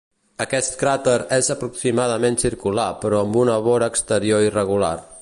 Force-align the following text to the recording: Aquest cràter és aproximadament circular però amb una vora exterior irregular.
Aquest 0.45 0.77
cràter 0.83 1.13
és 1.37 1.51
aproximadament 1.55 2.39
circular 2.47 2.89
però 3.05 3.23
amb 3.27 3.41
una 3.45 3.63
vora 3.71 3.95
exterior 3.95 4.47
irregular. 4.51 4.95